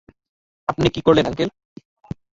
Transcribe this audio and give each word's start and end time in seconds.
আপনি 0.69 0.87
কী 0.89 1.01
করলেন, 1.01 1.25
আঙ্কেল? 1.25 1.49